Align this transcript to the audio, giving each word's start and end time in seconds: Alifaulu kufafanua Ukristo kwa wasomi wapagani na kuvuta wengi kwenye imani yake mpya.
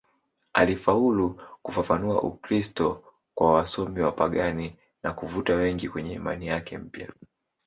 Alifaulu 0.53 1.41
kufafanua 1.63 2.21
Ukristo 2.21 3.03
kwa 3.35 3.53
wasomi 3.53 4.01
wapagani 4.01 4.77
na 5.03 5.13
kuvuta 5.13 5.55
wengi 5.55 5.89
kwenye 5.89 6.13
imani 6.13 6.47
yake 6.47 6.77
mpya. 6.77 7.11